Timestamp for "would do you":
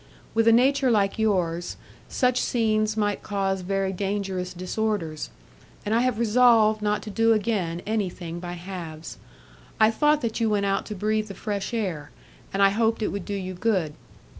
13.09-13.53